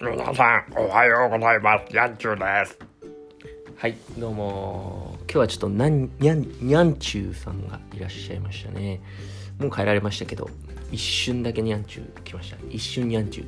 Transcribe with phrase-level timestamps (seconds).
[0.00, 1.96] 皆さん、おはようございます。
[1.96, 2.78] ヤンチューです。
[3.76, 5.16] はい、どうも。
[5.22, 9.00] 今日はちょっとなんにゃん、にゃんちゅうさんがいらっしゃいましたね。
[9.58, 10.48] もう帰られましたけど、
[10.92, 12.56] 一瞬だけにゃんちゅう来ました。
[12.70, 13.46] 一瞬にゃんちゅう。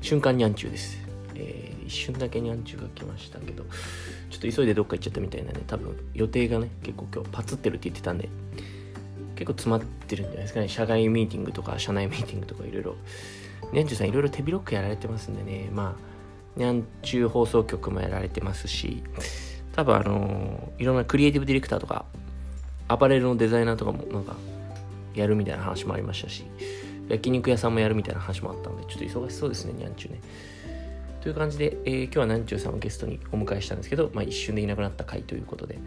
[0.00, 0.98] 瞬間にゃんちゅうです。
[1.36, 8.28] えー、一瞬だけにゃんちゅうが来ましたけど、ちょっと急いでどっか行っちゃったみたいなね、多分予定がね、結構今日パツってるって言ってたんで、
[9.36, 10.66] 結構詰まってるんじゃないですかね。
[10.66, 12.96] 社外ミーティングとか、社内ミーティングとかいろいろ。
[13.72, 19.02] にゃんちゅうさんいろいろ手広くやられてますんでね、まあ、にゃんちゅう放送局もやられてますし、
[19.72, 22.04] 多分あのいろんなクリエイティブディレクターとか、
[22.88, 24.34] アパレルのデザイナーとかもなんか、
[25.14, 26.44] やるみたいな話もありましたし、
[27.08, 30.20] 焼肉屋さんもやるみたいな話もあったんで、ちょっと忙しそうですね、にゃんちゅうね。
[31.20, 35.78] という感じで、えー今日はにゃんちゅうさんをゲストにお迎えしたんですけど、まあ、一瞬でいなくなった回ということで、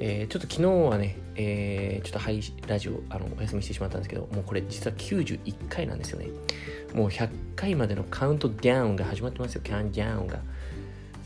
[0.00, 6.28] えーちょっと昨日はね、えーちょっとラジオあのお休みしてしまったんですけど、もうこれ実は91回なんですよね。
[6.94, 10.40] もう100回までのカウントダウンが始まってますよ、カウントダウンが。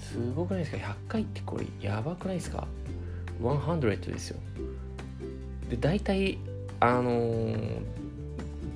[0.01, 2.67] すごくないですか ?100 回ってこれやばくないですか
[3.43, 4.41] ?100 ですよ。
[5.69, 6.39] で、大体、
[6.81, 7.99] あのー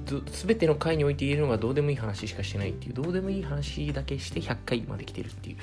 [0.05, 5.57] ど全ての回において言えるのがどうでもいい話しかしてないっていうどうでもいい話だけして100回まで来てるっていう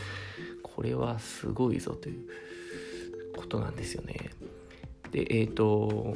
[0.64, 2.22] これはすごいぞという
[3.40, 4.32] ことなんですよね。
[5.12, 6.16] でえっ、と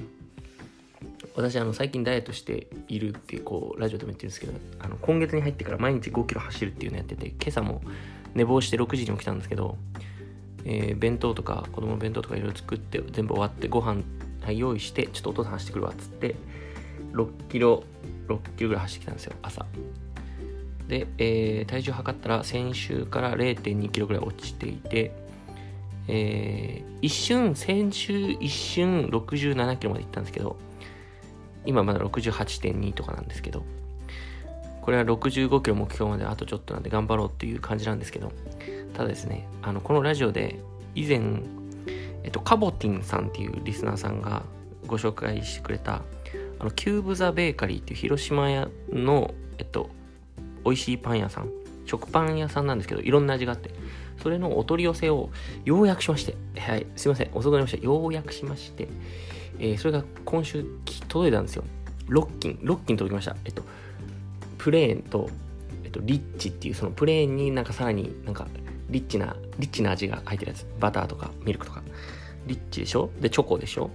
[1.36, 7.82] 私あの最近ダイエットしているってこうラジオでも言ってるんですけどあの今月に入ってから毎日5キロ走るっていうのやってて今朝も
[8.36, 9.78] 寝坊して6時に起きたんですけど、
[10.66, 14.02] えー弁当とか子供の弁当とかいろいろ作って全部終わってご飯
[14.42, 16.36] はい用意してちょっとお父さん走ってくるわっつって
[17.14, 17.84] 6キロ
[18.28, 19.66] 6キロぐらい走ってきたんですよ朝。
[20.88, 25.12] で、えー体重測ったら先週から0 2キロぐらい落ちていて
[26.08, 30.56] えー一瞬先週一瞬67キロまで行ったんですけど
[31.66, 33.66] 今まだ68.2とかなんですけど
[34.82, 38.32] これは65キロ目標まであとちょっとなんで頑張ろうっていう感じなんですけど
[38.94, 40.62] ただですねあのこのラジオで
[40.96, 41.42] 以前、
[42.24, 44.44] えっと、カボティンさんっていうリスナーさんが
[44.88, 46.04] ご紹介してくれた
[46.60, 49.90] あのキューブ・ザ・ベーカリーっていう広島屋の、えっと、
[50.64, 51.50] 美味しいパン屋さん
[51.86, 53.72] 食パン屋さんなんですけどいろんな味があって
[54.22, 55.30] それのお取り寄せを
[55.66, 57.84] ようやくしましてはいすいません遅くなりました。
[57.84, 58.88] ようやくしまして、
[59.60, 60.66] えーそれが今週
[61.08, 61.64] 届いたんですよ。
[62.10, 63.36] 6斤6斤届きました。
[63.46, 63.64] えっと
[64.58, 65.30] プレーンと、
[65.84, 68.48] えっと、リッチっていうそのプレーンになんかさらになんか
[68.90, 70.66] リッチなリッチな味が入ってるやつ。
[70.80, 71.84] バターとかミルクとか。
[72.46, 73.10] リッチでしょ？
[73.22, 73.90] でチョコでしょ？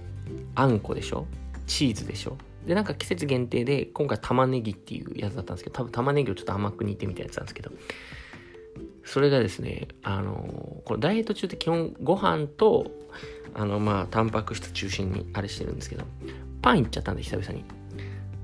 [0.55, 1.27] あんこでしょ？
[1.67, 2.35] チーズでしょ？
[2.65, 7.71] でなんか季節限定で今回玉ねぎっていうやつだったんですけど多分玉ねぎをちょっと甘く煮てみたやつなんですけど。
[9.09, 12.91] それがですねあのこのダイエット中って基本ご飯と
[13.55, 16.05] あのまあタンパク質中心にあれしてるんですけど
[16.61, 17.65] パンいっちゃったんで久々に。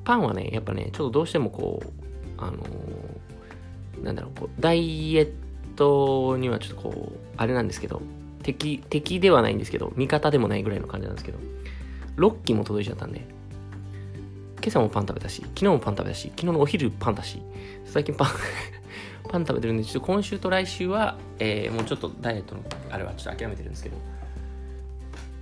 [0.03, 1.89] パンはねやっぱねちょっとどうしてもこう
[2.37, 2.63] あの
[4.03, 5.31] なんだろうこうダイエッ
[5.75, 8.01] トにはちょっとこうあれなんですけど
[8.41, 11.39] 敵敵ではないんですけど味方でもないぐらいの感じなんですけど
[12.17, 17.39] 6機も届いちゃったんで今朝もパン食べたし昨日もパン食べたし昨日のお昼パンだし
[17.85, 18.27] 最近パン
[19.29, 23.97] パン食べてるんでちょっと今週と来週は、えーもうちょっとダイエットのあれはちょっと諦めてるんですけど。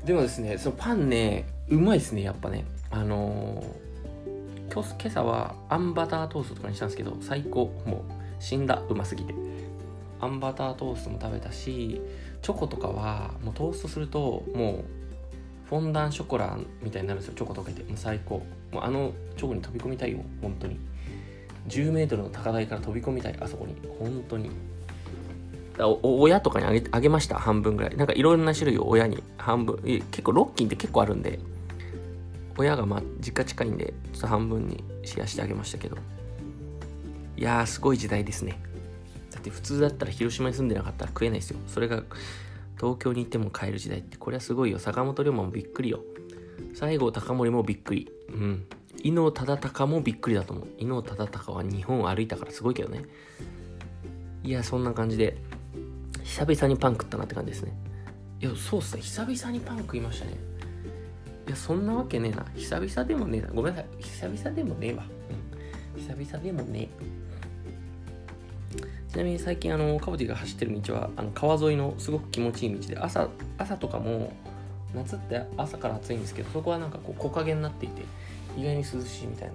[0.06, 2.66] でもですねそのパンねうまいですねやっぱね。
[2.92, 7.66] あのー今日今朝はあんバタートーストとかにしたんですけど最高。
[7.86, 8.02] もう
[8.40, 8.82] 死んだ。
[8.90, 9.36] うますぎて。
[10.20, 12.02] あんバタートーストも食べたし
[12.42, 14.86] チョコとかはもうトーストするともう
[15.70, 17.36] フォンダンショコラみたいになるんですよ。
[17.36, 17.84] チョコ溶けて。
[17.84, 18.46] もう最高。
[18.72, 20.20] もうあのチョコに飛び込みたいよ。
[20.42, 20.80] 本当に。
[21.68, 23.35] 10メートルの高台から飛び込みたい。
[23.40, 23.75] あそこに。
[24.00, 24.51] 本当に。
[25.79, 27.40] お親とかにあげあげました？
[27.40, 27.96] 半分ぐらい。
[27.96, 29.24] なんかいろんな種類を親に。
[29.38, 29.78] 半分。
[29.84, 31.40] 結構ロッキンって結構あるんで。
[32.57, 35.97] 親がまあ実家近いんでちょっと半分にシェアしてあげましたけど。
[37.35, 38.59] いやーすごい時代ですね。
[39.31, 41.59] だって普通だったら広島に住んでなかったら食えないですよ。
[41.66, 42.03] それが
[42.78, 44.18] 東京に行っても買える時代って。
[44.18, 44.78] これはすごいよ。
[44.78, 46.02] 坂本龍馬もびっくりよ。
[46.75, 48.12] 西郷隆盛もびっくり。
[48.29, 48.66] うん。
[49.03, 50.67] 伊能忠敬もびっくりだと思う。
[50.78, 53.03] 伊能忠敬は日本を歩いたからすごいけどね。
[54.44, 55.38] いやそんな感じで
[56.23, 57.73] 久々にパン食ったなって感じですね。
[58.41, 59.02] いやそうっすね。
[59.02, 60.34] 久々にパン食いましたね。
[61.47, 62.46] いやそんなわけねえな。
[62.55, 63.50] 久々でもねえな。
[63.50, 64.03] ごめんなさい。
[64.03, 65.05] 久々でもねえわ、
[65.96, 67.23] うん、久々でもねえ。
[69.11, 73.29] ちなみに最近あのカボティが走ってる道はあの川沿いのすごく気持ちいい道で朝
[73.59, 74.34] 朝とかも
[74.96, 78.02] 夏って朝から暑いんですけどそこはなんかこう木陰になっていて
[78.58, 79.53] 意外に涼しいみたいな、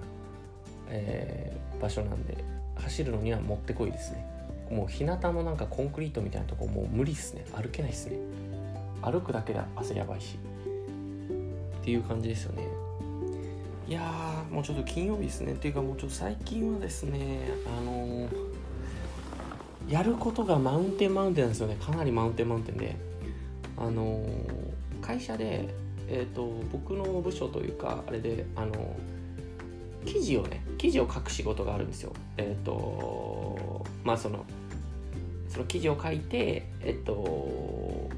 [0.89, 2.37] えー場所なんで
[2.75, 4.25] 走るのにはもってこいですね。
[4.69, 7.45] もう日向のなんかコンクリートみたいなとこもう無理っすね。
[7.53, 8.17] 歩けないっすね。
[9.01, 10.37] 歩くだけで汗やばいし。
[11.81, 12.67] っていう感じですよね。
[13.87, 15.53] いやーもうちょっと金曜日ですね。
[15.53, 18.49] っていうかもうちょっと最近はですねあのー
[19.87, 21.77] やることがマウンテンマウンテンなんですよね。
[21.79, 22.95] かなりマウンテンマウンテンで。
[23.77, 24.21] あの
[25.01, 25.73] 会社で、
[26.11, 28.95] えーと、僕の部署というかあれであの
[30.05, 32.13] 記事をね記事を書く仕事があるんですよ。
[32.37, 34.45] えっ、ー、とまあその
[35.49, 38.09] その記事を書いてえっ、ー、と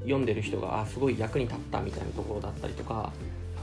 [0.00, 3.12] 読んでる人があすごい役に立ったみたいなところだったりとか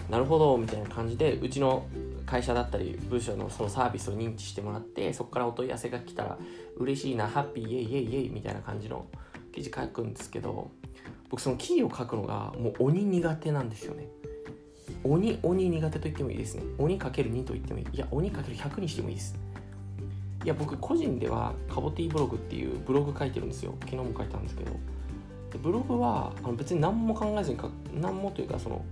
[0.09, 1.87] なるほどみたいな感じでうちの
[2.25, 6.37] 会社だったり部署のそのサービスを認知してもらってそこからお問い合わせが来たら
[6.77, 9.05] 嬉しいなハッピーイエイイエイイエイみたいな感じの
[9.53, 10.71] 記事書くんですけど
[11.29, 14.07] 僕その記事を書くのがもう鬼苦手なんですよね。
[15.03, 16.63] 鬼鬼苦手と言ってもいいですね。
[16.77, 17.85] 鬼かける2と言ってもいい。
[17.91, 19.35] いや鬼かける100にしてもいいです。
[20.43, 23.73] いや僕個人ではカボティブログっていうブログ書いてるんですよ。
[23.81, 24.71] 昨日も書いたんですけど。
[25.59, 28.83] ブログはあの別に何も考えずに書何もというかその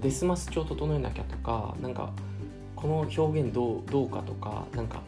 [0.00, 2.12] デスマス帳整えなきゃとかなんか
[2.74, 5.02] この表現どうどうかとかなんか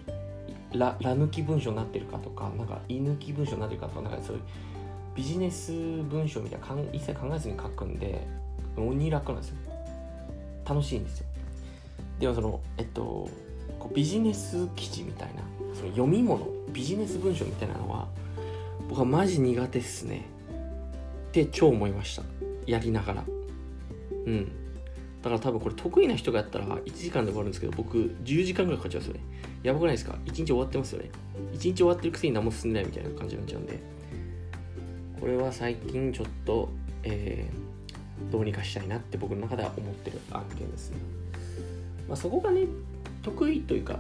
[0.73, 4.43] ララ抜き文章になってるかとかなんか居抜き文章になってるかとかなんかそういう
[5.15, 8.27] ビジネス文章みたいな一切考えずに書くんで
[8.77, 9.57] 鬼楽なんですよ。
[10.69, 11.27] 楽しいんですよ。
[12.21, 13.29] でもそのえっと
[13.79, 15.43] こうビジネス記事みたいな
[15.75, 18.09] その読み物ビジネス文章みたいなのは
[18.89, 20.27] 僕はマジ苦手っすね。
[21.29, 22.23] って超思いました。
[22.67, 23.25] やりながら。
[24.27, 24.60] うん。
[25.23, 29.21] だから多分これ得意な人がやったら1時間で終わるんですけど僕10時間ぐらいかかっちゃうんですよね。
[29.63, 31.11] やばくないですか？1日終わってますよね。
[31.53, 33.79] 1日終わってるくせに何も進んでないみたいな感じになっちゃうんで。
[35.21, 36.71] これは最近ちょっと、
[37.03, 40.97] えー、どうにかしたいなって僕の中では思ってる案件ですね、
[42.09, 42.63] まあ、そこがね
[43.23, 43.99] 得意というか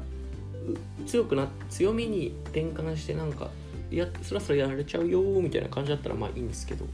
[1.06, 3.50] 強くな強みに転換してなんか
[3.90, 6.87] いやそらそらやられちゃうよみたいな感じだったらまあいいんですけど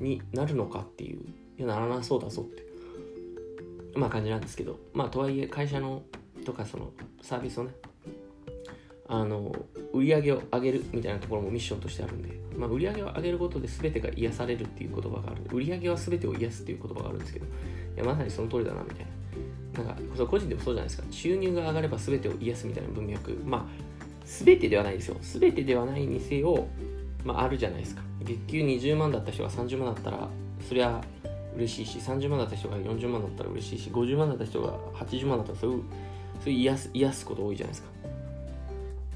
[0.00, 1.20] になるのかっていう。
[1.58, 2.67] いやならなそうだぞって。
[3.98, 6.02] まあ感じなんですけどまあとはいえ会社の
[6.44, 7.70] とかそのサービスをね
[9.08, 9.54] あの
[9.92, 17.48] 売り上げを上げるみたいなところもミッションとしてあるんで、まあ、売り上げを上げることで全てが癒されるっていう言葉があるんで売り上げは全てを癒すっていう言葉があるんですけどい
[17.96, 19.18] やまさにその通りだなみたいな。
[19.84, 21.04] なんか個人でもそうじゃないですか。
[21.10, 23.40] 収入が上がれば全てを癒すみたいな文脈。
[23.44, 23.64] まあ
[24.24, 25.16] 全てではないですよ。
[25.20, 26.66] 全てではないにせよ
[27.24, 28.02] まああるじゃないですか。
[28.22, 30.28] 月給20万だった人が30万だったら
[30.66, 31.00] そりゃ
[31.56, 35.82] 嬉しいし30万だった人が40万だったら嬉しいし50万だった人が80万だったらそういう
[36.44, 37.88] そういう癒す癒すこと多いじゃないですか。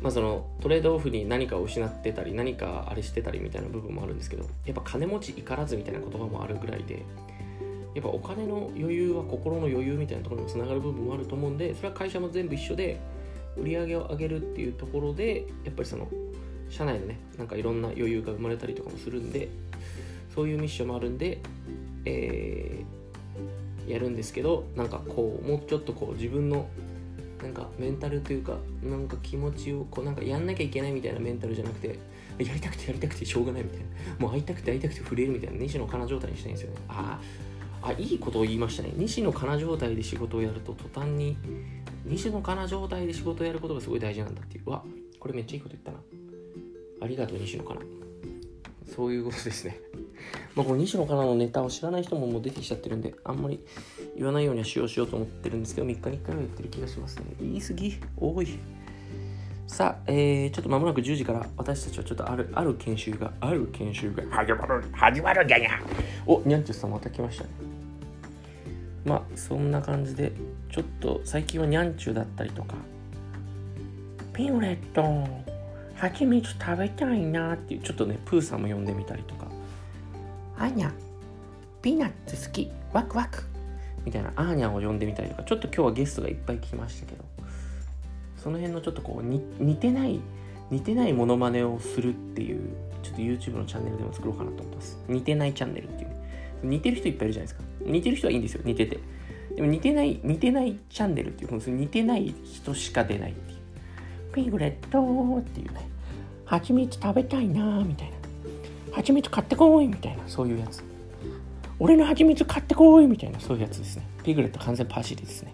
[0.03, 7.05] まあそのトレードオフに何かを失ってたり何かあれしてたりみたいな部分もあるんですけどやっぱ金持ちいからずみたいな言葉もあるぐらいで
[7.95, 12.99] やっぱお金の余裕は心の余裕みたいなところにもつながる部分もあると思うんでそれは会社も全部一緒で
[13.57, 16.09] 売り上げを上げるっていうところでやっぱりその
[16.69, 19.49] 社内でねなんかいろんな余裕が生まれたりとかもするんで
[20.35, 21.41] そういうミッションもあるんで
[22.05, 26.69] えー、やるんですけどなんかこうもうちょっとこう自分の
[27.43, 31.99] なんかメンタルというかなんか気持ちをこうなんかやんなきゃいけないみたいなメンタルじゃなくて
[32.39, 33.87] やりたくてやりたくてしょうがないみたいな。
[34.19, 35.59] もう会いたくて会いたくて触れるみたいな。
[35.59, 36.77] 西野カナ状態にしたいんですよね。
[36.89, 37.21] あ
[37.83, 38.93] あいいことを言いましたね。
[38.97, 41.37] 西野カナ状態で仕事をやると途端に
[42.07, 44.71] 西野カナ状態で仕事をやることがすごい大事なんだっていう。
[44.71, 44.85] わ
[45.19, 45.99] これめっちゃいいこと言ったな。
[47.01, 47.81] ありがとう西野カナ。
[48.95, 49.81] そういうことですね。
[50.55, 53.61] まあ、この西野からのネタを知らない人ももう出てきちゃってるんで、あんまり
[54.17, 57.25] 言わないようにはしようしようと思ってるんですけど、3日に1回は言ってる気がしますね。
[57.41, 58.59] 言い過ぎ多い。
[59.67, 65.71] さあ、えー、ちょっと間もなく10時から私たちはちょっとある、ある研修が、ある研修が始まる、始まるじゃにゃ。
[66.27, 67.51] お、にゃんちゅうさんまた来ましたね。
[69.05, 70.33] まあ、そんな感じで、
[70.71, 72.75] ちょっと最近はにゃんちゅうだったりとか、
[74.35, 75.27] ピグレット、
[75.95, 79.42] 蜂蜜食べたいなっていう、ちょっとね、プーさんも呼んでみたりとか、
[80.63, 80.93] アーニャ
[81.83, 83.43] ピーナッツ好きワクワク。
[84.05, 87.25] みたいなアーニャを呼んでみたりとかちょっと今日はゲストがいっぱい来ましたけど。
[88.37, 90.21] その辺のちょっとこう似てない
[90.71, 94.99] 似てないモノマネをするっていうちょっと YouTube のチャンネルでも作ろうかなと思ってます。
[95.09, 96.17] 似てないチャンネルっていう、ね、
[96.63, 97.63] 似てる人いっぱいいるじゃないですか。
[97.85, 99.01] 似てる人はいいんですよ似てて。
[99.57, 103.59] でも似てない似てないチャンネルっていう似てない人しか出ないっていう。
[104.33, 105.89] ピグレットっていうね。
[106.45, 108.22] 蜂蜜食べたいなみたいな。
[108.93, 110.23] 蜂蜜買ってこいみたいな。
[110.27, 110.83] そういうやつ
[111.79, 113.41] 俺の蜂蜜買ってこいみたいな。
[113.41, 114.07] そういうやつですね。
[114.23, 115.53] ピグレット完全パシリですね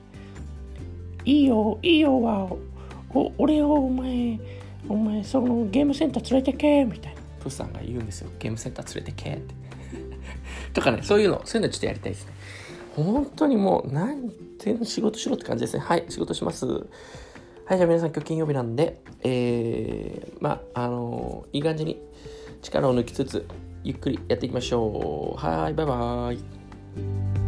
[1.25, 2.53] いいよいいよは
[3.15, 4.39] お俺をお前
[4.89, 7.21] お前そのゲームセンター連れてけみたいな。
[7.41, 8.31] プーさんが言うんですよ。
[8.39, 9.55] ゲームセンター連れてけって。
[10.75, 12.33] とかねそういうのそういうのちょっとやりたいですね。
[12.97, 15.83] 本当にもう何て仕事しろって感じですね。
[15.83, 16.67] はい仕事します。
[16.67, 22.01] はいじゃあ皆さん今日金曜日なんでえー、まああのー、いい感じに
[22.63, 23.47] 力を抜きつつ
[23.85, 25.41] ゆっくりやっていきましょう。
[25.41, 27.48] はいバイバイ。